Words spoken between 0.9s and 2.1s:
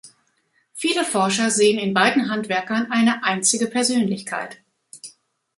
Forscher sehen in